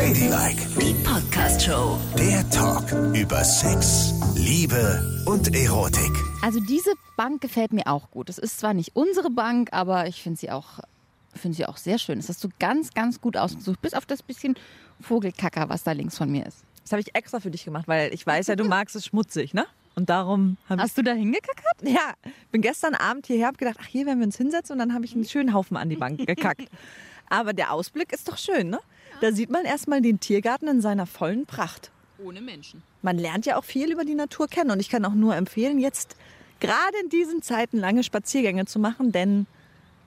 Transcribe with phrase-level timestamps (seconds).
[0.00, 1.98] Ladylike, Die Podcast-Show.
[2.18, 6.10] der Talk über Sex, Liebe und Erotik.
[6.40, 8.30] Also diese Bank gefällt mir auch gut.
[8.30, 10.80] Es ist zwar nicht unsere Bank, aber ich finde sie auch
[11.34, 12.18] finde sie auch sehr schön.
[12.18, 14.54] Das hast du ganz, ganz gut ausgesucht, bis auf das bisschen
[15.02, 16.64] Vogelkacker, was da links von mir ist.
[16.82, 19.52] Das habe ich extra für dich gemacht, weil ich weiß ja, du magst es schmutzig,
[19.52, 19.66] ne?
[19.96, 20.82] Und darum habe ich.
[20.84, 21.66] Hast du da hingekackert?
[21.82, 22.14] Ja,
[22.50, 25.04] bin gestern Abend hierher, habe gedacht, ach, hier werden wir uns hinsetzen und dann habe
[25.04, 26.70] ich einen schönen Haufen an die Bank gekackt.
[27.28, 28.80] Aber der Ausblick ist doch schön, ne?
[29.20, 31.90] Da sieht man erstmal den Tiergarten in seiner vollen Pracht.
[32.22, 32.82] Ohne Menschen.
[33.02, 35.78] Man lernt ja auch viel über die Natur kennen und ich kann auch nur empfehlen,
[35.78, 36.16] jetzt
[36.58, 39.46] gerade in diesen Zeiten lange Spaziergänge zu machen, denn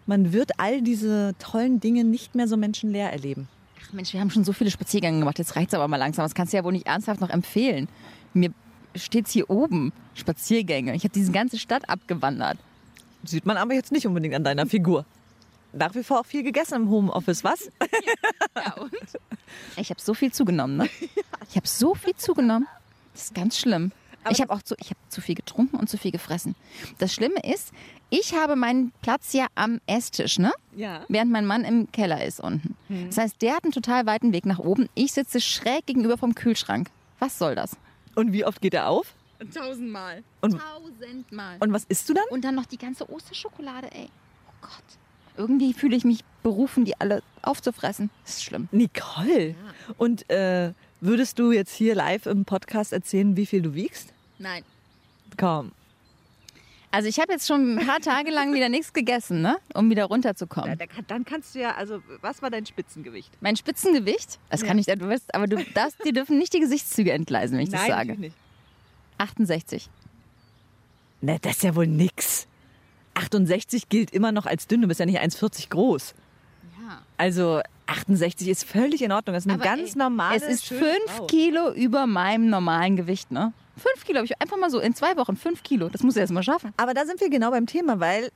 [0.05, 3.47] man wird all diese tollen Dinge nicht mehr so menschenleer erleben.
[3.83, 5.39] Ach Mensch, wir haben schon so viele Spaziergänge gemacht.
[5.39, 6.25] Jetzt reicht's aber mal langsam.
[6.25, 7.87] Das kannst du ja wohl nicht ernsthaft noch empfehlen.
[8.33, 8.51] Mir
[8.95, 9.91] steht's hier oben.
[10.13, 10.95] Spaziergänge.
[10.95, 12.57] Ich habe diese ganze Stadt abgewandert.
[13.23, 15.05] Sieht man aber jetzt nicht unbedingt an deiner Figur.
[15.73, 17.71] Nach wie vor auch viel gegessen im Homeoffice, was?
[18.55, 18.91] Ja, und?
[19.77, 20.89] Ich habe so viel zugenommen, ne?
[21.49, 22.67] Ich habe so viel zugenommen.
[23.13, 23.91] Das ist ganz schlimm.
[24.29, 26.55] ich habe auch zu, ich hab zu viel getrunken und zu viel gefressen.
[26.99, 27.71] Das Schlimme ist,
[28.09, 30.51] ich habe meinen Platz ja am Esstisch, ne?
[30.75, 31.03] Ja.
[31.09, 32.75] Während mein Mann im Keller ist unten.
[33.07, 34.87] Das heißt, der hat einen total weiten Weg nach oben.
[34.95, 36.89] Ich sitze schräg gegenüber vom Kühlschrank.
[37.19, 37.75] Was soll das?
[38.15, 39.13] Und wie oft geht er auf?
[39.53, 40.23] Tausendmal.
[40.41, 41.57] Und- Tausendmal.
[41.59, 42.23] Und was isst du dann?
[42.29, 44.07] Und dann noch die ganze Osterschokolade, ey.
[44.47, 44.71] Oh Gott.
[45.37, 48.09] Irgendwie fühle ich mich berufen, die alle aufzufressen.
[48.23, 48.67] Das ist schlimm.
[48.71, 49.55] Nicole.
[49.97, 54.13] Und äh, würdest du jetzt hier live im Podcast erzählen, wie viel du wiegst?
[54.39, 54.63] Nein.
[55.37, 55.71] Komm.
[56.91, 59.57] Also ich habe jetzt schon ein paar Tage lang wieder nichts gegessen, ne?
[59.73, 60.77] um wieder runterzukommen.
[61.07, 63.31] dann kannst du ja, also was war dein Spitzengewicht?
[63.41, 67.11] Mein Spitzengewicht, das kann ich, du weißt, aber du darfst, dir dürfen nicht die Gesichtszüge
[67.11, 68.15] entgleisen, wenn ich das sage.
[68.15, 68.35] nicht.
[69.17, 69.89] 68.
[71.21, 72.47] Ne, das ist ja wohl nix.
[73.15, 76.13] 68 gilt immer noch als dünn, du bist ja nicht 1,40 groß.
[76.81, 77.01] Ja.
[77.17, 79.33] Also 68 ist völlig in Ordnung.
[79.33, 80.35] Das ist eine Aber, ganz ey, normale.
[80.37, 81.27] Es ist schöne fünf Frau.
[81.27, 83.53] Kilo über meinem normalen Gewicht, ne?
[83.77, 85.89] Fünf Kilo habe ich einfach mal so in zwei Wochen fünf Kilo.
[85.89, 86.73] Das muss ich erst mal schaffen.
[86.77, 88.31] Aber da sind wir genau beim Thema, weil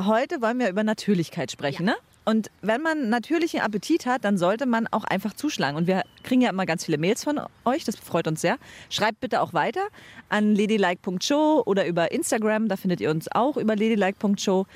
[0.00, 1.96] heute wollen wir über Natürlichkeit sprechen, ne?
[2.24, 5.76] Und wenn man natürlichen Appetit hat, dann sollte man auch einfach zuschlagen.
[5.76, 8.58] Und wir kriegen ja immer ganz viele Mails von euch, das freut uns sehr.
[8.90, 9.80] Schreibt bitte auch weiter
[10.28, 14.66] an ladylike.show oder über Instagram, da findet ihr uns auch über ladylike.show.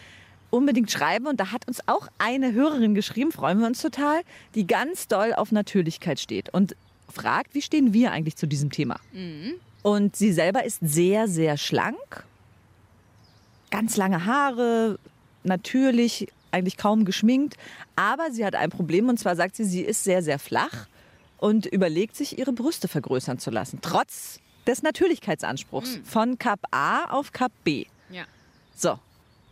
[0.50, 4.20] Unbedingt schreiben und da hat uns auch eine Hörerin geschrieben, freuen wir uns total,
[4.54, 6.76] die ganz doll auf Natürlichkeit steht und
[7.08, 9.00] fragt, wie stehen wir eigentlich zu diesem Thema?
[9.82, 12.24] Und sie selber ist sehr, sehr schlank,
[13.70, 14.98] ganz lange Haare,
[15.42, 17.56] natürlich, eigentlich kaum geschminkt.
[17.96, 20.86] Aber sie hat ein Problem und zwar sagt sie, sie ist sehr, sehr flach
[21.38, 23.80] und überlegt sich, ihre Brüste vergrößern zu lassen.
[23.82, 27.84] Trotz des Natürlichkeitsanspruchs von Cup A auf Cup B.
[28.10, 28.24] Ja.
[28.74, 28.98] So.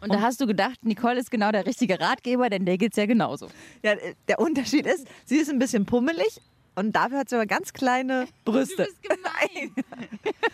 [0.01, 3.07] Und da hast du gedacht, Nicole ist genau der richtige Ratgeber, denn der geht's ja
[3.07, 3.49] genauso.
[3.83, 3.95] Ja,
[4.27, 6.41] der Unterschied ist, sie ist ein bisschen pummelig
[6.75, 8.89] und dafür hat sie aber ganz kleine Brüste.
[9.03, 9.73] gemein.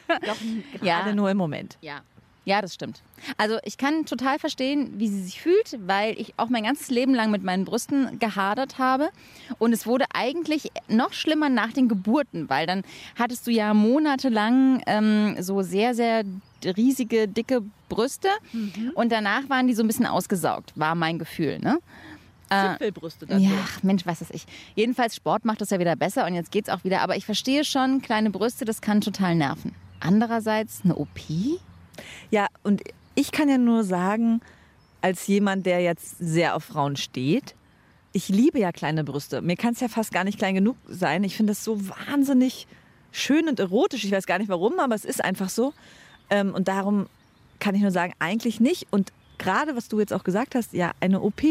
[0.26, 0.37] Doch
[0.81, 1.14] gerade Ja.
[1.14, 1.78] nur im Moment.
[1.81, 2.03] Ja.
[2.48, 3.03] Ja, das stimmt.
[3.36, 7.14] Also ich kann total verstehen, wie sie sich fühlt, weil ich auch mein ganzes Leben
[7.14, 9.10] lang mit meinen Brüsten gehadert habe.
[9.59, 12.84] Und es wurde eigentlich noch schlimmer nach den Geburten, weil dann
[13.19, 16.25] hattest du ja monatelang ähm, so sehr, sehr
[16.64, 17.60] riesige, dicke
[17.91, 18.28] Brüste.
[18.94, 21.58] Und danach waren die so ein bisschen ausgesaugt, war mein Gefühl.
[21.58, 21.81] Ne?
[22.50, 23.44] Zipfelbrüste dafür.
[23.44, 24.47] Ja, ach, Mensch, was weiß ich.
[24.75, 27.03] Jedenfalls Sport macht das ja wieder besser und jetzt geht's auch wieder.
[27.03, 29.75] Aber ich verstehe schon, kleine Brüste, das kann total nerven.
[30.00, 31.20] Andererseits eine OP?
[32.31, 32.82] Ja, und
[33.14, 34.41] ich kann ja nur sagen,
[35.00, 37.54] als jemand, der jetzt sehr auf Frauen steht,
[38.12, 39.42] ich liebe ja kleine Brüste.
[39.42, 41.25] Mir kann es ja fast gar nicht klein genug sein.
[41.25, 42.66] Ich finde das so wahnsinnig
[43.12, 44.04] schön und erotisch.
[44.04, 45.72] Ich weiß gar nicht warum, aber es ist einfach so.
[46.31, 47.06] Ähm, und darum
[47.60, 48.87] kann ich nur sagen, eigentlich nicht.
[48.91, 51.42] Und gerade was du jetzt auch gesagt hast, ja, eine OP.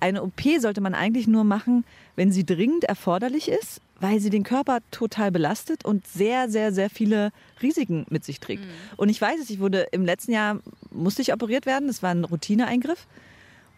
[0.00, 4.42] Eine OP sollte man eigentlich nur machen, wenn sie dringend erforderlich ist, weil sie den
[4.42, 8.62] Körper total belastet und sehr, sehr, sehr viele Risiken mit sich trägt.
[8.96, 12.10] Und ich weiß es, ich wurde im letzten Jahr, musste ich operiert werden, das war
[12.10, 13.06] ein Routineeingriff.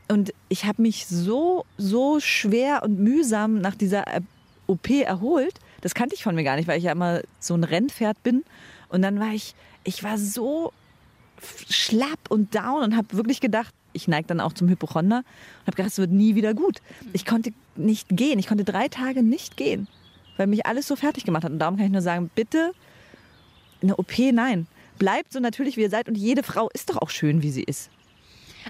[0.08, 4.04] Und ich habe mich so, so schwer und mühsam nach dieser
[4.66, 5.54] OP erholt.
[5.82, 8.44] Das kannte ich von mir gar nicht, weil ich ja immer so ein Rennpferd bin.
[8.88, 9.54] Und dann war ich,
[9.84, 10.72] ich war so
[11.68, 15.76] schlapp und down und habe wirklich gedacht, ich neige dann auch zum Hypochonder und habe
[15.76, 16.80] gedacht, es wird nie wieder gut.
[17.12, 18.38] Ich konnte nicht gehen.
[18.38, 19.88] Ich konnte drei Tage nicht gehen,
[20.38, 21.52] weil mich alles so fertig gemacht hat.
[21.52, 22.72] Und darum kann ich nur sagen, bitte
[23.82, 24.66] eine OP, nein.
[24.98, 26.08] Bleibt so natürlich, wie ihr seid.
[26.08, 27.90] Und jede Frau ist doch auch schön, wie sie ist.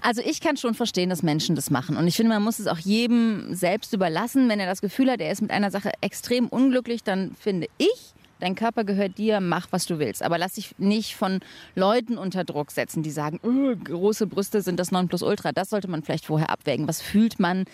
[0.01, 1.97] Also ich kann schon verstehen, dass Menschen das machen.
[1.97, 4.49] Und ich finde, man muss es auch jedem selbst überlassen.
[4.49, 8.13] Wenn er das Gefühl hat, er ist mit einer Sache extrem unglücklich, dann finde ich,
[8.39, 10.23] dein Körper gehört dir, mach, was du willst.
[10.23, 11.39] Aber lass dich nicht von
[11.75, 15.51] Leuten unter Druck setzen, die sagen, "Öh, große Brüste sind das Nonplusultra.
[15.51, 16.87] Das sollte man vielleicht vorher abwägen.
[16.87, 17.65] Was fühlt man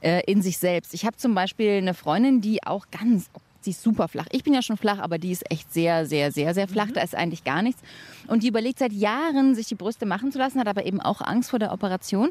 [0.00, 0.94] äh, in sich selbst?
[0.94, 3.30] Ich habe zum Beispiel eine Freundin, die auch ganz
[3.64, 4.26] sie ist super flach.
[4.30, 6.90] Ich bin ja schon flach, aber die ist echt sehr, sehr, sehr, sehr flach.
[6.92, 7.80] Da ist eigentlich gar nichts.
[8.28, 11.20] Und die überlegt seit Jahren, sich die Brüste machen zu lassen, hat aber eben auch
[11.20, 12.30] Angst vor der Operation.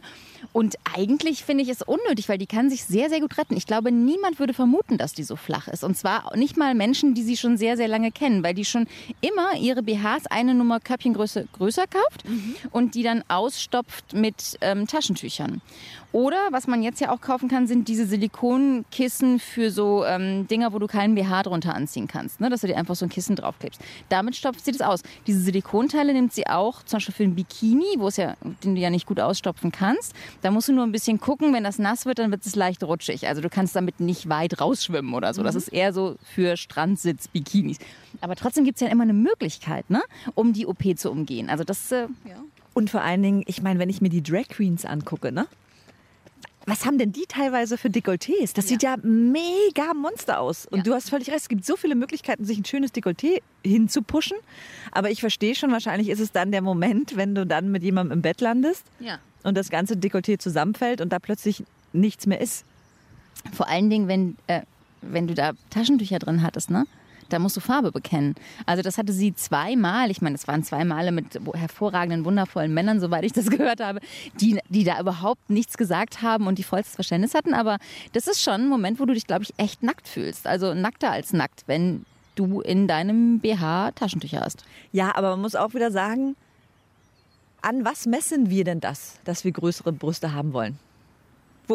[0.54, 3.56] Und eigentlich finde ich es unnötig, weil die kann sich sehr, sehr gut retten.
[3.56, 5.84] Ich glaube, niemand würde vermuten, dass die so flach ist.
[5.84, 8.88] Und zwar nicht mal Menschen, die sie schon sehr, sehr lange kennen, weil die schon
[9.22, 12.24] immer ihre BHs eine Nummer Körbchengröße größer kauft
[12.72, 15.62] und die dann ausstopft mit ähm, Taschentüchern.
[16.12, 20.74] Oder was man jetzt ja auch kaufen kann, sind diese Silikonkissen für so ähm, Dinger,
[20.74, 22.50] wo du keinen BH drunter anziehen kannst, ne?
[22.50, 23.80] dass du dir einfach so ein Kissen draufklebst.
[24.10, 25.04] Damit stopft sie das aus.
[25.26, 28.82] Diese Silikonteile nimmt sie auch zum Beispiel für ein Bikini, wo es ja, den du
[28.82, 30.14] ja nicht gut ausstopfen kannst.
[30.42, 32.84] Da musst du nur ein bisschen gucken, wenn das nass wird, dann wird es leicht
[32.84, 33.28] rutschig.
[33.28, 35.44] Also du kannst damit nicht weit rausschwimmen oder so.
[35.44, 37.78] Das ist eher so für Strandsitz-Bikinis.
[38.20, 40.02] Aber trotzdem gibt es ja immer eine Möglichkeit, ne?
[40.36, 41.50] um die OP zu umgehen.
[41.50, 42.36] Also das, äh, ja.
[42.74, 45.48] Und vor allen Dingen, ich meine, wenn ich mir die Drag Queens angucke, ne?
[46.68, 48.54] Was haben denn die teilweise für Dekolletés?
[48.54, 50.68] Das sieht ja mega Monster aus.
[50.68, 50.84] Und Ja.
[50.84, 54.38] du hast völlig recht, es gibt so viele Möglichkeiten, sich ein schönes Dekolleté hinzupushen.
[54.92, 58.18] Aber ich verstehe schon, wahrscheinlich ist es dann der Moment, wenn du dann mit jemandem
[58.18, 59.18] im Bett landest ja.
[59.44, 61.64] und das ganze Dekolleté zusammenfällt und da plötzlich
[61.94, 62.64] nichts mehr ist.
[63.54, 64.62] Vor allen Dingen, wenn, äh,
[65.02, 66.86] wenn du da Taschentücher drin hattest, ne?
[67.32, 68.36] Da musst du Farbe bekennen.
[68.66, 70.12] Also das hatte sie zweimal.
[70.12, 74.00] Ich meine, es waren zwei Male mit hervorragenden, wundervollen Männern, soweit ich das gehört habe,
[74.40, 77.54] die, die da überhaupt nichts gesagt haben und die vollstes Verständnis hatten.
[77.54, 77.78] Aber
[78.14, 80.46] das ist schon ein Moment, wo du dich, glaube ich, echt nackt fühlst.
[80.46, 82.06] Also nackter als nackt, wenn
[82.36, 84.64] du in deinem BH Taschentücher hast.
[84.92, 86.36] Ja, aber man muss auch wieder sagen,
[87.62, 90.80] an was messen wir denn das, dass wir größere Brüste haben wollen?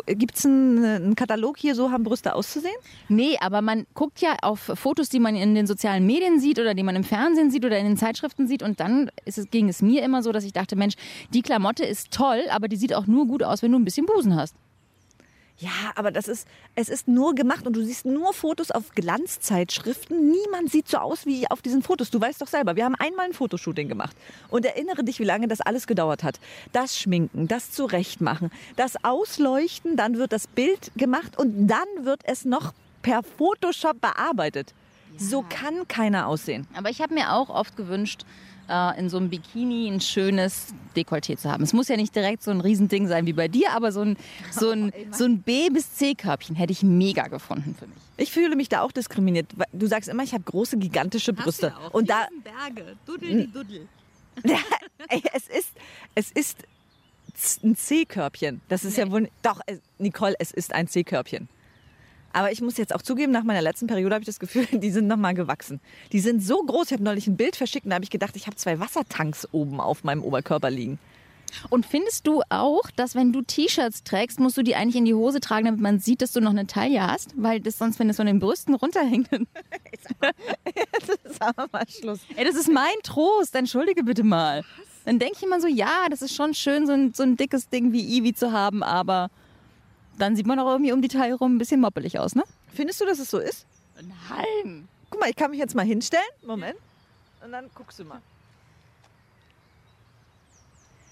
[0.06, 2.75] Gibt es einen, einen Katalog hier, so haben Brüste auszusehen?
[3.08, 6.75] Nee, aber man guckt ja auf Fotos, die man in den sozialen Medien sieht oder
[6.75, 8.62] die man im Fernsehen sieht oder in den Zeitschriften sieht.
[8.62, 10.94] Und dann es, ging es mir immer so, dass ich dachte, Mensch,
[11.32, 14.06] die Klamotte ist toll, aber die sieht auch nur gut aus, wenn du ein bisschen
[14.06, 14.54] Busen hast.
[15.58, 20.30] Ja, aber das ist, es ist nur gemacht und du siehst nur Fotos auf Glanzzeitschriften.
[20.30, 22.10] Niemand sieht so aus wie auf diesen Fotos.
[22.10, 24.14] Du weißt doch selber, wir haben einmal ein Fotoshooting gemacht.
[24.50, 26.40] Und erinnere dich, wie lange das alles gedauert hat.
[26.72, 32.44] Das Schminken, das Zurechtmachen, das Ausleuchten, dann wird das Bild gemacht und dann wird es
[32.44, 34.74] noch per Photoshop bearbeitet.
[35.16, 36.66] So kann keiner aussehen.
[36.76, 38.26] Aber ich habe mir auch oft gewünscht,
[38.68, 41.62] äh, in so einem Bikini ein schönes Dekolleté zu haben.
[41.62, 44.16] Es muss ja nicht direkt so ein Riesending sein wie bei dir, aber so ein,
[44.50, 47.96] so ein, so ein B- bis C-Körbchen hätte ich mega gefunden für mich.
[48.18, 49.46] Ich fühle mich da auch diskriminiert.
[49.56, 51.74] weil Du sagst immer, ich habe große, gigantische Brüste.
[51.92, 53.88] Und da, Berge, duddel die duddel.
[55.08, 55.70] Ey, es ist,
[56.14, 56.58] es ist
[57.64, 58.60] ein C-Körbchen.
[58.68, 59.28] Das ist ja wohl.
[59.42, 61.48] Doch, es, Nicole, es ist ein C-Körbchen.
[62.36, 64.90] Aber ich muss jetzt auch zugeben, nach meiner letzten Periode habe ich das Gefühl, die
[64.90, 65.80] sind nochmal gewachsen.
[66.12, 66.88] Die sind so groß.
[66.88, 69.48] Ich habe neulich ein Bild verschickt und da habe ich gedacht, ich habe zwei Wassertanks
[69.52, 70.98] oben auf meinem Oberkörper liegen.
[71.70, 75.14] Und findest du auch, dass wenn du T-Shirts trägst, musst du die eigentlich in die
[75.14, 77.32] Hose tragen, damit man sieht, dass du noch eine Taille hast?
[77.38, 79.46] Weil das sonst, wenn das von den Brüsten runterhängt, dann...
[81.24, 82.18] Sagen wir mal Schluss.
[82.36, 83.54] Ey, das ist mein Trost.
[83.54, 84.62] Entschuldige bitte mal.
[85.06, 87.70] Dann denke ich immer so, ja, das ist schon schön, so ein, so ein dickes
[87.70, 89.30] Ding wie Ivi zu haben, aber
[90.18, 92.44] dann sieht man auch irgendwie um die Taille rum ein bisschen moppelig aus, ne?
[92.74, 93.66] Findest du, dass es so ist?
[93.96, 94.88] Nein.
[95.10, 96.24] Guck mal, ich kann mich jetzt mal hinstellen.
[96.44, 96.76] Moment.
[97.44, 98.20] Und dann guckst du mal.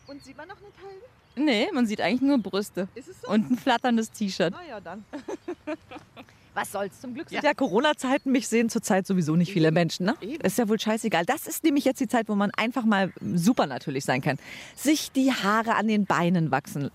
[0.07, 1.03] Und sieht man noch eine Taille?
[1.37, 3.29] Nee, man sieht eigentlich nur Brüste Ist es so?
[3.29, 4.55] und ein flatterndes T-Shirt.
[4.57, 5.05] Na ja, dann.
[6.55, 10.07] Was soll's zum Glück Zu der Corona-Zeiten mich sehen zurzeit sowieso nicht viele Menschen.
[10.07, 10.15] Ne?
[10.43, 11.25] Ist ja wohl scheißegal.
[11.25, 14.39] Das ist nämlich jetzt die Zeit, wo man einfach mal super natürlich sein kann.
[14.77, 16.93] Sich die Haare an den Beinen wachsen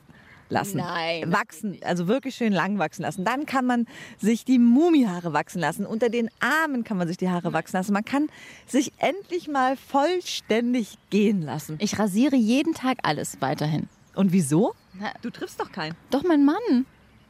[0.52, 0.78] lassen.
[0.78, 3.24] Nein, Wachsen, also wirklich schön lang wachsen lassen.
[3.26, 3.86] Dann kann man
[4.18, 5.86] sich die Mumihaare wachsen lassen.
[5.86, 7.94] Unter den Armen kann man sich die Haare wachsen lassen.
[7.94, 8.28] Man kann
[8.68, 11.78] sich endlich mal vollständig gehen lassen.
[11.80, 13.88] Ich rasiere jeden Tag alles weiterhin.
[14.16, 14.74] Und wieso?
[15.00, 15.96] Na, Du triffst doch keinen.
[16.10, 16.86] doch mein Mann.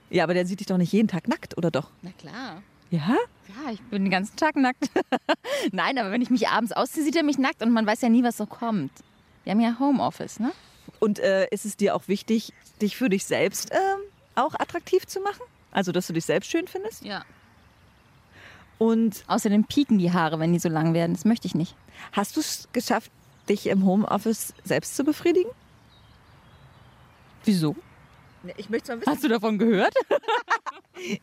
[0.10, 1.92] Ja, aber der sieht dich doch nicht jeden Tag nackt, oder doch?
[2.02, 2.64] Na klar.
[2.90, 3.16] Ja?
[3.48, 4.90] Ja, ich bin den ganzen Tag nackt.
[5.72, 8.10] Nein, aber wenn ich mich abends ausziehe, sieht er mich nackt und man weiß ja
[8.10, 8.92] nie, was so kommt.
[9.44, 10.52] Wir haben ja Homeoffice, ne?
[11.00, 14.00] Und äh, ist es dir auch wichtig, dich für dich selbst ähm,
[14.36, 15.42] auch attraktiv zu machen?
[15.72, 17.04] Also, dass du dich selbst schön findest?
[17.04, 17.24] Ja.
[18.78, 21.14] Und Außerdem pieken die Haare, wenn die so lang werden.
[21.14, 21.76] Das möchte ich nicht.
[22.14, 23.12] hast du es geschafft,
[23.48, 25.50] dich im Homeoffice selbst zu befriedigen?
[27.44, 27.76] Wieso?
[28.58, 29.94] Ich möchte mal Hast du davon gehört?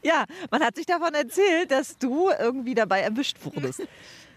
[0.02, 3.82] Ja, man hat sich davon erzählt, dass du irgendwie dabei erwischt wurdest.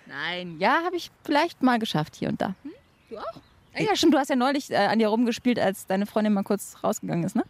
[0.05, 0.57] Nein.
[0.59, 2.55] Ja, habe ich vielleicht mal geschafft hier und da.
[2.63, 2.71] Hm?
[3.09, 3.41] Du auch?
[3.77, 4.13] Ja, ja, stimmt.
[4.13, 7.35] Du hast ja neulich äh, an dir rumgespielt, als deine Freundin mal kurz rausgegangen ist,
[7.35, 7.43] ne?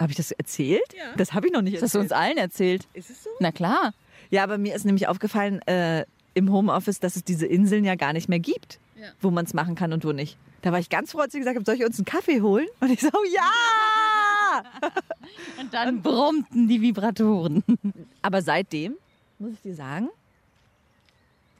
[0.00, 0.82] Habe ich das erzählt?
[0.96, 1.14] Ja.
[1.16, 2.28] Das habe ich noch nicht Das hast du uns erzählt.
[2.30, 2.88] allen erzählt.
[2.94, 3.30] Ist es so?
[3.40, 3.92] Na klar.
[4.30, 6.04] Ja, aber mir ist nämlich aufgefallen, äh,
[6.34, 9.08] im Homeoffice, dass es diese Inseln ja gar nicht mehr gibt, Ja.
[9.20, 10.36] wo man es machen kann und wo nicht.
[10.62, 12.66] Da war ich ganz froh, als sie gesagt haben, soll ich uns einen Kaffee holen?
[12.80, 14.62] Und ich so, ja!
[15.60, 17.62] Und dann brummten die Vibratoren.
[18.22, 18.94] Aber seitdem,
[19.38, 20.08] muss ich dir sagen,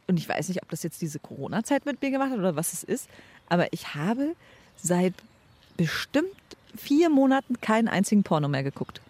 [0.09, 2.73] und ich weiß nicht, ob das jetzt diese Corona-Zeit mit mir gemacht hat oder was
[2.73, 3.09] es ist,
[3.49, 4.35] aber ich habe
[4.77, 5.15] seit
[5.77, 6.27] bestimmt
[6.77, 9.01] vier Monaten keinen einzigen Porno mehr geguckt.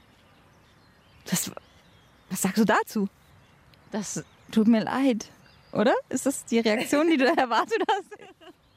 [1.26, 1.50] Das,
[2.30, 3.08] was sagst du dazu?
[3.92, 5.30] Das tut mir leid.
[5.72, 5.94] Oder?
[6.08, 8.06] Ist das die Reaktion, die du erwartet hast?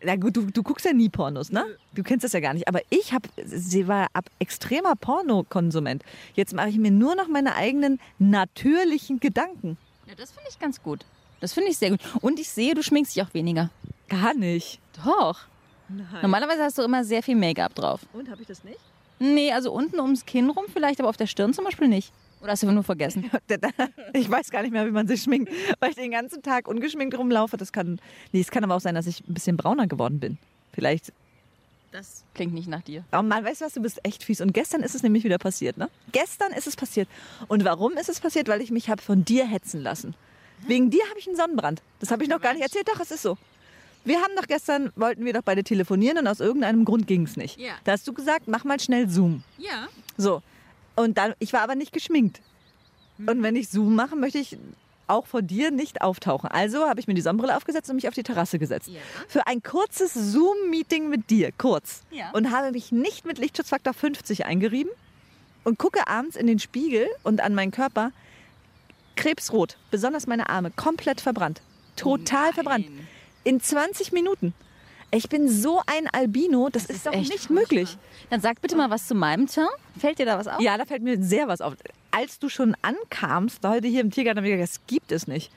[0.03, 1.63] Na gut, du, du guckst ja nie Pornos, ne?
[1.93, 2.67] Du kennst das ja gar nicht.
[2.67, 6.03] Aber ich habe, sie war ab extremer Pornokonsument.
[6.33, 9.77] Jetzt mache ich mir nur noch meine eigenen natürlichen Gedanken.
[10.07, 11.05] Ja, das finde ich ganz gut.
[11.41, 11.99] Das finde ich sehr gut.
[12.21, 13.69] Und ich sehe, du schminkst dich auch weniger.
[14.07, 14.79] Gar nicht.
[15.03, 15.39] Doch.
[16.21, 18.01] Normalerweise hast du immer sehr viel Make-up drauf.
[18.13, 18.79] Und habe ich das nicht?
[19.19, 22.13] Nee, also unten ums Kinn rum vielleicht, aber auf der Stirn zum Beispiel nicht.
[22.41, 23.29] Oder hast du nur vergessen?
[24.13, 27.17] Ich weiß gar nicht mehr, wie man sich schminkt, weil ich den ganzen Tag ungeschminkt
[27.17, 27.57] rumlaufe.
[27.57, 27.99] Das kann,
[28.31, 30.37] nee, es kann aber auch sein, dass ich ein bisschen brauner geworden bin.
[30.73, 31.13] Vielleicht.
[31.91, 33.03] Das klingt nicht nach dir.
[33.11, 34.41] Oh Mann, weißt du was, du bist echt fies.
[34.41, 35.89] Und gestern ist es nämlich wieder passiert, ne?
[36.11, 37.07] Gestern ist es passiert.
[37.47, 38.47] Und warum ist es passiert?
[38.47, 40.15] Weil ich mich habe von dir hetzen lassen.
[40.67, 41.81] Wegen dir habe ich einen Sonnenbrand.
[41.99, 42.87] Das habe ich noch gar nicht erzählt.
[42.87, 43.37] Doch, es ist so.
[44.03, 47.37] Wir haben doch gestern, wollten wir doch beide telefonieren und aus irgendeinem Grund ging es
[47.37, 47.59] nicht.
[47.59, 47.73] Ja.
[47.83, 49.43] Da hast du gesagt, mach mal schnell Zoom.
[49.57, 49.87] Ja.
[50.17, 50.41] So.
[50.95, 52.41] Und dann, ich war aber nicht geschminkt.
[53.19, 54.57] Und wenn ich Zoom mache, möchte ich
[55.07, 56.49] auch vor dir nicht auftauchen.
[56.49, 58.87] Also habe ich mir die Sonnenbrille aufgesetzt und mich auf die Terrasse gesetzt.
[58.87, 58.99] Ja.
[59.27, 62.03] Für ein kurzes Zoom-Meeting mit dir, kurz.
[62.11, 62.31] Ja.
[62.31, 64.91] Und habe mich nicht mit Lichtschutzfaktor 50 eingerieben
[65.63, 68.11] und gucke abends in den Spiegel und an meinen Körper
[69.15, 71.61] krebsrot, besonders meine Arme, komplett verbrannt.
[71.95, 72.87] Total verbrannt.
[73.43, 74.53] In 20 Minuten.
[75.13, 77.55] Ich bin so ein Albino, das, ist, doch echt nicht furchtbar.
[77.55, 77.97] möglich.
[78.29, 79.67] Dann sag bitte mal was zu meinem Teint.
[79.99, 80.61] Fällt dir da was auf?
[80.61, 81.73] Ja, da fällt mir sehr was auf.
[82.11, 85.51] Als du schon ankamst, heute hier im Tiergarten, habe ich gesagt, das gibt es nicht.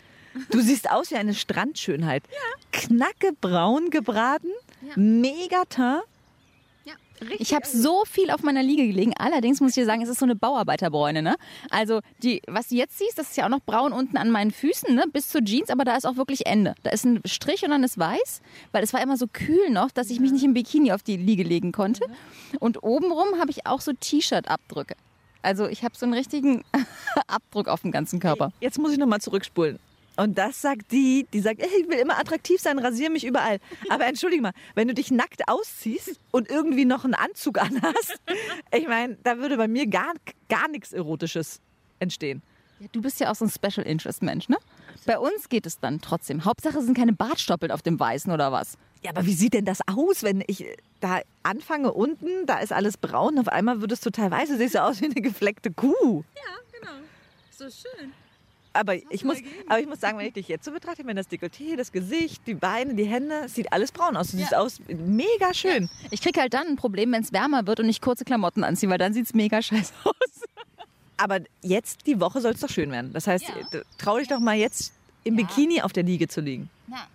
[0.51, 2.25] Du siehst aus wie eine Strandschönheit.
[2.73, 4.49] Knackebraun gebraten,
[4.83, 4.93] Ja.
[4.97, 6.03] mega Teint.
[7.39, 9.13] Ich habe so viel auf meiner Liege gelegen.
[9.19, 11.23] Allerdings muss ich dir sagen, es ist so eine Bauarbeiterbräune.
[11.23, 11.37] Ne?
[11.71, 14.51] Also die, was du jetzt siehst, das ist ja auch noch braun unten an meinen
[14.51, 15.05] Füßen, ne?
[15.13, 16.75] bis zur Jeans, aber da ist auch wirklich Ende.
[16.83, 18.43] Da ist ein Strich und dann ist weiß,
[18.73, 21.17] weil es war immer so kühl noch, dass ich mich nicht im Bikini auf die
[21.17, 22.05] Liege legen konnte.
[22.61, 24.95] Und obenrum habe ich auch so T-Shirt-Abdrücke.
[25.43, 26.65] Also ich habe so einen richtigen
[27.27, 28.53] Abdruck auf dem ganzen Körper.
[28.61, 29.79] Jetzt muss ich nochmal zurückspulen.
[30.17, 33.59] Und das sagt die, die sagt, ich will immer attraktiv sein, rasiere mich überall.
[33.89, 38.21] Aber entschuldige mal, wenn du dich nackt ausziehst und irgendwie noch einen Anzug anhast,
[38.73, 40.13] ich meine, da würde bei mir gar,
[40.49, 41.61] gar nichts Erotisches
[41.99, 42.43] entstehen.
[42.81, 44.59] Ja, du bist ja auch so ein Special Interest Mensch, ne?
[45.07, 46.45] Bei uns geht es dann trotzdem.
[46.45, 48.79] Hauptsache es sind keine Bartstoppeln auf dem Weißen oder was.
[49.03, 50.65] Ja, aber wie sieht denn das aus, wenn ich
[51.01, 54.75] da anfange unten, da ist alles braun, auf einmal wird es total weiß, du siehst
[54.75, 56.25] ja aus wie eine gefleckte Kuh.
[56.35, 56.93] Ja, genau.
[57.51, 58.13] So schön.
[58.77, 59.39] Aber ich, muss,
[59.69, 62.43] aber ich muss sagen, wenn ich dich jetzt so betrachte, meine, das Dekolleté, das Gesicht,
[62.47, 64.33] die Beine, die Hände, es sieht alles braun aus.
[64.33, 65.89] Du siehst aus mega schön.
[66.11, 68.91] Ich krieg halt dann ein Problem, wenn es wärmer wird und ich kurze Klamotten anziehe,
[68.91, 70.15] weil dann sieht's mega scheiße aus.
[71.17, 73.13] Aber jetzt, die Woche, soll es doch schön werden.
[73.13, 73.81] Das heißt, Ja.
[73.99, 75.47] trau dich doch mal jetzt im Ja.
[75.47, 76.69] Bikini auf der Liege zu liegen.
[76.91, 77.07] Ja.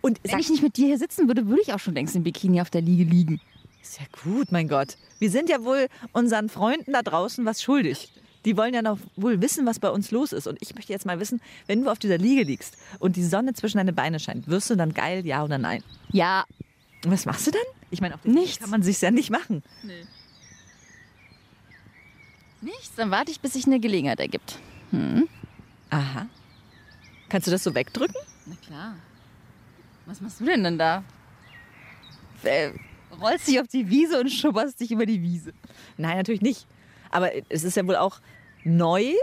[0.00, 2.16] Und Wenn sag, ich nicht mit dir hier sitzen würde, würde ich auch schon längst
[2.16, 3.40] im Bikini auf der Liege liegen.
[3.82, 4.96] ist ja gut, mein Gott.
[5.18, 8.10] Wir sind ja wohl unseren Freunden da draußen was schuldig.
[8.48, 10.46] Die wollen ja noch wohl wissen, was bei uns los ist.
[10.46, 13.52] Und ich möchte jetzt mal wissen, wenn du auf dieser Liege liegst und die Sonne
[13.52, 15.84] zwischen deine Beine scheint, wirst du dann geil, ja oder nein?
[16.12, 16.46] Ja,
[17.04, 17.60] Und was machst du dann?
[17.90, 18.58] Ich meine, auf Liege Nichts.
[18.60, 19.62] kann man sich ja nicht machen.
[22.62, 22.94] nichts.
[22.96, 24.58] Dann warte ich, bis sich eine Gelegenheit ergibt.
[25.90, 26.26] Aha.
[27.28, 28.16] Kannst du das so wegdrücken?
[28.46, 28.94] Na klar.
[30.06, 31.04] Was machst du denn dann da?
[32.42, 32.70] Äh,
[33.20, 35.52] rollst dich auf die Wiese und schubberst dich über die Wiese.
[35.98, 36.66] Nein, natürlich nicht.
[37.10, 38.20] Aber es ist ja wohl auch
[38.68, 39.14] neu,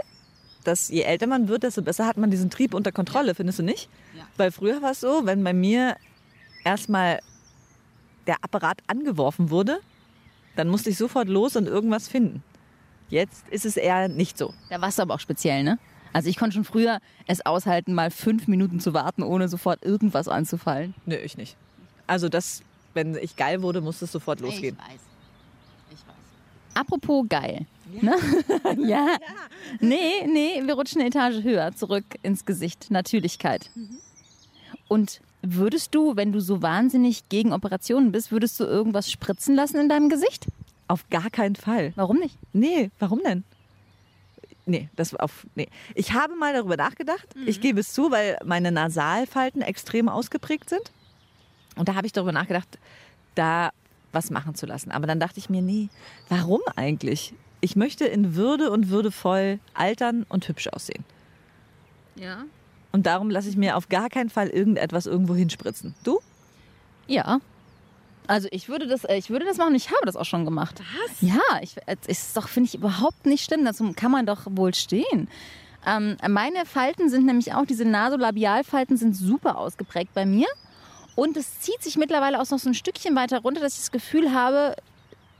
[0.64, 3.62] dass je älter man wird, desto besser hat man diesen Trieb unter Kontrolle, findest du
[3.62, 3.88] nicht?
[4.16, 4.24] Ja.
[4.36, 5.96] Weil früher war es so, wenn bei mir
[6.64, 7.20] erstmal
[8.26, 9.78] der Apparat angeworfen wurde,
[10.56, 12.42] dann musste ich sofort los und irgendwas finden.
[13.08, 14.52] Jetzt ist es eher nicht so.
[14.68, 15.78] Da warst du aber auch speziell, ne?
[16.12, 20.28] Also ich konnte schon früher es aushalten, mal fünf Minuten zu warten, ohne sofort irgendwas
[20.28, 20.94] anzufallen.
[21.04, 21.56] Nö, ich nicht.
[22.06, 22.62] Also das,
[22.94, 24.78] wenn ich geil wurde, musste es sofort losgehen.
[24.78, 25.00] weiß.
[25.90, 26.14] Ich weiß.
[26.74, 27.66] Apropos geil.
[28.00, 28.16] Ne?
[28.86, 29.16] ja.
[29.80, 32.90] Nee, nee, wir rutschen eine Etage höher, zurück ins Gesicht.
[32.90, 33.70] Natürlichkeit.
[34.88, 39.78] Und würdest du, wenn du so wahnsinnig gegen Operationen bist, würdest du irgendwas spritzen lassen
[39.78, 40.46] in deinem Gesicht?
[40.88, 41.92] Auf gar keinen Fall.
[41.96, 42.36] Warum nicht?
[42.52, 43.44] Nee, warum denn?
[44.66, 45.68] Nee, das auf nee.
[45.94, 47.28] Ich habe mal darüber nachgedacht.
[47.46, 50.90] Ich gebe es zu, weil meine Nasalfalten extrem ausgeprägt sind.
[51.76, 52.78] Und da habe ich darüber nachgedacht,
[53.36, 53.70] da
[54.12, 54.90] was machen zu lassen.
[54.90, 55.88] Aber dann dachte ich mir, nee,
[56.28, 57.32] warum eigentlich?
[57.66, 61.04] Ich möchte in Würde und würdevoll altern und hübsch aussehen.
[62.14, 62.44] Ja.
[62.92, 65.96] Und darum lasse ich mir auf gar keinen Fall irgendetwas irgendwo hinspritzen.
[66.04, 66.20] Du?
[67.08, 67.40] Ja.
[68.28, 69.74] Also ich würde das, äh, ich würde das machen.
[69.74, 70.80] Ich habe das auch schon gemacht.
[70.80, 71.20] Was?
[71.22, 73.64] Ja, ich, äh, ist doch finde ich überhaupt nicht schlimm.
[73.64, 75.28] Dazu kann man doch wohl stehen.
[75.84, 80.46] Ähm, meine Falten sind nämlich auch diese Nasolabialfalten sind super ausgeprägt bei mir
[81.16, 83.90] und es zieht sich mittlerweile auch noch so ein Stückchen weiter runter, dass ich das
[83.90, 84.76] Gefühl habe,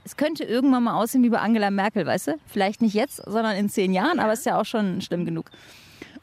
[0.06, 2.38] es könnte irgendwann mal aussehen wie bei Angela Merkel, weißt du?
[2.46, 5.50] Vielleicht nicht jetzt, sondern in zehn Jahren, aber ist ja auch schon schlimm genug.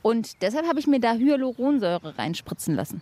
[0.01, 3.01] Und deshalb habe ich mir da Hyaluronsäure reinspritzen lassen.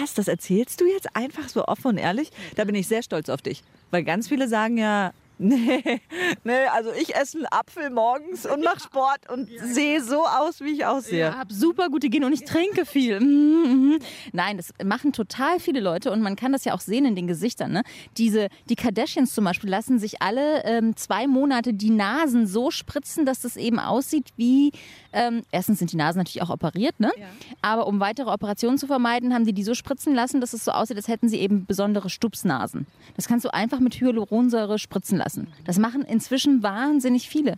[0.00, 0.14] Was?
[0.14, 2.30] Das erzählst du jetzt einfach so offen und ehrlich?
[2.56, 3.62] Da bin ich sehr stolz auf dich.
[3.90, 6.00] Weil ganz viele sagen ja, Nee,
[6.44, 10.72] nee, also ich esse einen Apfel morgens und mache Sport und sehe so aus, wie
[10.74, 11.18] ich aussehe.
[11.18, 13.18] Ja, habe super gute Gene und ich trinke viel.
[13.18, 13.98] Mhm, mhm.
[14.32, 17.26] Nein, das machen total viele Leute und man kann das ja auch sehen in den
[17.26, 17.72] Gesichtern.
[17.72, 17.82] Ne?
[18.16, 23.26] Diese, die Kardashians zum Beispiel lassen sich alle ähm, zwei Monate die Nasen so spritzen,
[23.26, 24.70] dass das eben aussieht wie,
[25.12, 27.10] ähm, erstens sind die Nasen natürlich auch operiert, ne?
[27.18, 27.26] Ja.
[27.60, 30.70] aber um weitere Operationen zu vermeiden, haben die die so spritzen lassen, dass es so
[30.70, 32.86] aussieht, als hätten sie eben besondere Stupsnasen.
[33.16, 35.48] Das kannst du einfach mit Hyaluronsäure spritzen lassen lassen.
[35.64, 37.56] Das machen inzwischen wahnsinnig viele.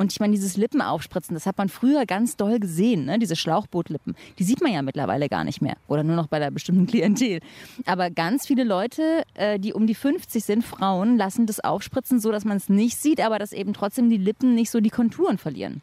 [0.00, 3.18] Und ich meine, dieses Lippenaufspritzen, das hat man früher ganz doll gesehen, ne?
[3.18, 4.16] diese Schlauchbootlippen.
[4.38, 5.76] Die sieht man ja mittlerweile gar nicht mehr.
[5.88, 7.40] Oder nur noch bei der bestimmten Klientel.
[7.84, 12.32] Aber ganz viele Leute, äh, die um die 50 sind, Frauen, lassen das aufspritzen, so
[12.32, 15.36] dass man es nicht sieht, aber dass eben trotzdem die Lippen nicht so die Konturen
[15.36, 15.82] verlieren.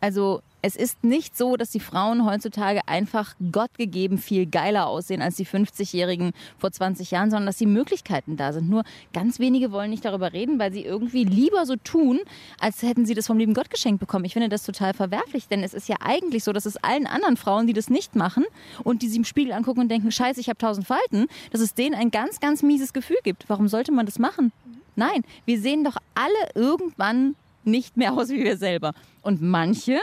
[0.00, 5.36] Also es ist nicht so, dass die Frauen heutzutage einfach gottgegeben viel geiler aussehen als
[5.36, 8.68] die 50-Jährigen vor 20 Jahren, sondern dass die Möglichkeiten da sind.
[8.68, 12.20] Nur ganz wenige wollen nicht darüber reden, weil sie irgendwie lieber so tun,
[12.58, 14.24] als hätten sie das vom lieben Gott geschenkt bekommen.
[14.24, 17.36] Ich finde das total verwerflich, denn es ist ja eigentlich so, dass es allen anderen
[17.36, 18.44] Frauen, die das nicht machen
[18.82, 21.74] und die sie im Spiegel angucken und denken, scheiße, ich habe tausend Falten, dass es
[21.74, 23.44] denen ein ganz, ganz mieses Gefühl gibt.
[23.48, 24.52] Warum sollte man das machen?
[24.96, 28.94] Nein, wir sehen doch alle irgendwann nicht mehr aus wie wir selber.
[29.22, 30.00] Und manche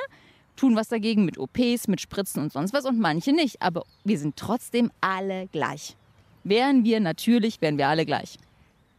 [0.55, 3.61] tun was dagegen mit OPs, mit Spritzen und sonst was und manche nicht.
[3.61, 5.95] Aber wir sind trotzdem alle gleich.
[6.43, 8.37] Wären wir natürlich, wären wir alle gleich.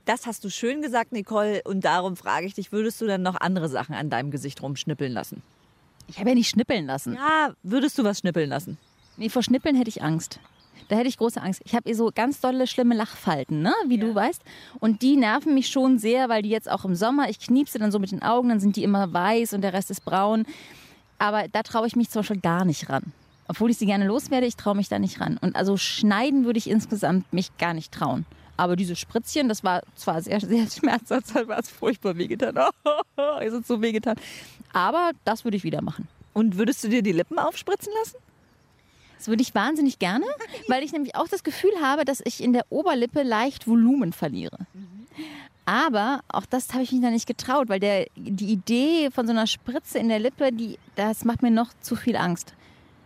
[0.04, 1.62] Das hast du schön gesagt, Nicole.
[1.64, 5.12] Und darum frage ich dich, würdest du dann noch andere Sachen an deinem Gesicht rumschnippeln
[5.12, 5.42] lassen?
[6.08, 7.14] Ich habe ja nicht schnippeln lassen.
[7.14, 8.78] Ja, würdest du was schnippeln lassen?
[9.16, 10.38] Nee, vor Schnippeln hätte ich Angst.
[10.88, 11.62] Da hätte ich große Angst.
[11.64, 13.72] Ich habe so ganz dolle, schlimme Lachfalten, ne?
[13.88, 14.04] wie ja.
[14.04, 14.42] du weißt.
[14.78, 17.90] Und die nerven mich schon sehr, weil die jetzt auch im Sommer, ich kniepse dann
[17.90, 20.44] so mit den Augen, dann sind die immer weiß und der Rest ist braun.
[21.18, 23.12] Aber da traue ich mich zum Beispiel gar nicht ran.
[23.48, 25.38] Obwohl ich sie gerne loswerde, ich traue mich da nicht ran.
[25.40, 28.26] Und also schneiden würde ich insgesamt mich gar nicht trauen.
[28.56, 32.58] Aber diese Spritzchen, das war zwar sehr, sehr schmerzhaft, war es furchtbar wehgetan.
[32.84, 34.16] Oh, es ist so wehgetan.
[34.72, 36.08] Aber das würde ich wieder machen.
[36.32, 38.16] Und würdest du dir die Lippen aufspritzen lassen?
[39.18, 40.26] Das würde ich wahnsinnig gerne,
[40.68, 44.58] weil ich nämlich auch das Gefühl habe, dass ich in der Oberlippe leicht Volumen verliere.
[45.66, 49.32] Aber auch das habe ich mich da nicht getraut, weil der, die Idee von so
[49.32, 52.54] einer Spritze in der Lippe, die, das macht mir noch zu viel Angst.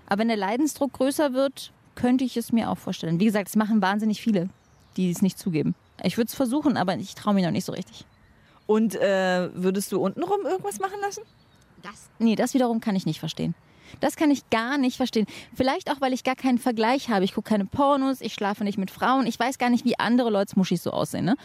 [0.07, 3.19] Aber wenn der Leidensdruck größer wird, könnte ich es mir auch vorstellen.
[3.19, 4.51] Wie gesagt, es machen wahnsinnig viele,
[4.97, 5.75] die es nicht zugeben.
[6.03, 8.05] Ich würde es versuchen, aber ich traue mich noch nicht so richtig.
[8.67, 11.23] Und äh, würdest du untenrum irgendwas machen lassen?
[11.83, 12.11] Das?
[12.19, 13.55] Nee, das wiederum kann ich nicht verstehen.
[14.01, 15.27] Das kann ich gar nicht verstehen.
[15.55, 17.25] Vielleicht auch, weil ich gar keinen Vergleich habe.
[17.25, 19.27] Ich gucke keine Pornos, ich schlafe nicht mit Frauen.
[19.27, 21.25] Ich weiß gar nicht, wie andere Leute Muschis so aussehen.
[21.25, 21.37] Ne?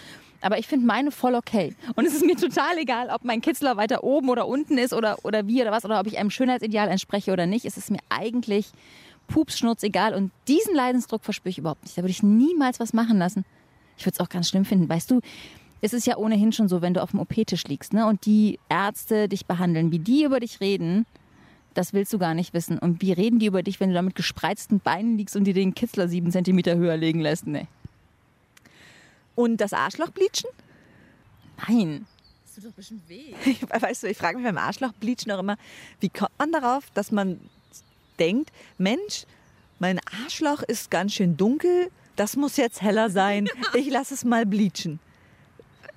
[0.41, 1.75] Aber ich finde meine voll okay.
[1.95, 5.17] Und es ist mir total egal, ob mein Kitzler weiter oben oder unten ist oder,
[5.23, 7.65] oder wie oder was oder ob ich einem Schönheitsideal entspreche oder nicht.
[7.65, 8.67] Es ist mir eigentlich
[9.27, 10.13] pupsschnurz egal.
[10.13, 11.97] Und diesen Leidensdruck verspüre ich überhaupt nicht.
[11.97, 13.45] Da würde ich niemals was machen lassen.
[13.97, 14.89] Ich würde es auch ganz schlimm finden.
[14.89, 15.21] Weißt du,
[15.81, 18.60] es ist ja ohnehin schon so, wenn du auf dem OP-Tisch liegst ne, und die
[18.69, 21.05] Ärzte dich behandeln, wie die über dich reden,
[21.75, 22.79] das willst du gar nicht wissen.
[22.79, 25.53] Und wie reden die über dich, wenn du da mit gespreizten Beinen liegst und dir
[25.53, 27.45] den Kitzler sieben Zentimeter höher legen lässt?
[27.45, 27.67] Nee.
[29.35, 30.49] Und das Arschloch bleachen?
[31.67, 32.07] Nein.
[32.45, 33.33] Das tut doch bestimmt weh.
[33.69, 35.57] weißt du, ich frage mich beim Arschloch bleachen auch immer,
[35.99, 37.39] wie kommt man darauf, dass man
[38.17, 39.25] denkt, Mensch,
[39.79, 44.45] mein Arschloch ist ganz schön dunkel, das muss jetzt heller sein, ich lasse es mal
[44.45, 44.99] bleachen.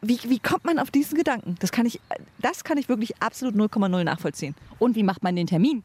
[0.01, 1.57] Wie, wie kommt man auf diesen Gedanken?
[1.61, 2.01] Das kann ich,
[2.39, 4.55] das kann ich wirklich absolut 0,0 nachvollziehen.
[4.79, 5.83] Und wie macht man den Termin?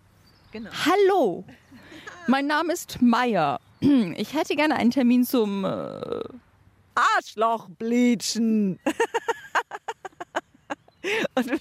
[0.52, 0.69] Genau.
[0.86, 1.43] Hallo,
[2.28, 3.60] mein Name ist Meier.
[4.15, 6.23] Ich hätte gerne einen Termin zum äh
[6.95, 8.80] Arschlochbleachen.
[11.36, 11.52] Und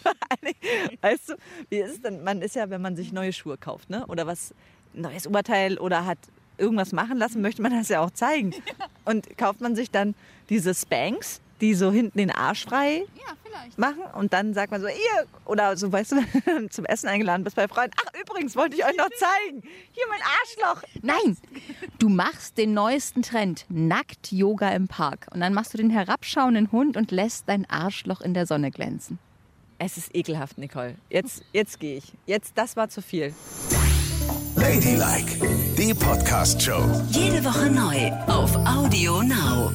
[1.01, 1.35] weißt du,
[1.69, 2.23] wie ist es denn?
[2.23, 4.07] Man ist ja, wenn man sich neue Schuhe kauft, ne?
[4.07, 4.55] Oder was,
[4.93, 6.19] neues Oberteil oder hat
[6.59, 8.55] irgendwas machen lassen, möchte man das ja auch zeigen.
[9.05, 10.15] Und kauft man sich dann
[10.49, 13.35] diese Spanks, die so hinten den Arsch frei ja,
[13.77, 17.57] machen und dann sagt man so, ihr, oder so, weißt du, zum Essen eingeladen bist
[17.57, 17.94] bei Freunden.
[18.05, 19.62] Ach, übrigens, wollte ich euch noch zeigen.
[19.92, 20.83] Hier mein Arschloch.
[21.03, 21.37] Nein,
[21.98, 25.29] du machst den neuesten Trend, Nackt-Yoga im Park.
[25.33, 29.18] Und dann machst du den herabschauenden Hund und lässt dein Arschloch in der Sonne glänzen.
[29.79, 30.96] Es ist ekelhaft, Nicole.
[31.11, 32.12] Jetzt, jetzt gehe ich.
[32.27, 33.35] Jetzt, das war zu viel.
[34.57, 35.40] Ladylike,
[35.77, 37.03] die Podcast-Show.
[37.11, 39.72] Jede Woche neu auf Audio Now.